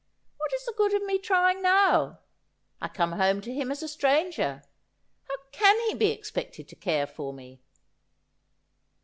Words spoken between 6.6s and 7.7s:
to care for me